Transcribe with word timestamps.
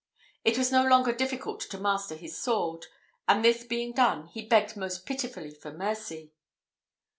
It 0.43 0.57
was 0.57 0.71
no 0.71 0.83
longer 0.83 1.13
difficult 1.13 1.59
to 1.59 1.77
master 1.77 2.15
his 2.15 2.35
sword, 2.35 2.87
and 3.27 3.45
this 3.45 3.63
being 3.63 3.91
done, 3.93 4.25
he 4.29 4.41
begged 4.43 4.75
most 4.75 5.05
pitifully 5.05 5.51
for 5.53 5.71
mercy. 5.71 6.31